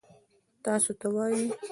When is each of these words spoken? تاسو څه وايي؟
تاسو 0.63 0.89
څه 0.99 1.07
وايي؟ 1.15 1.43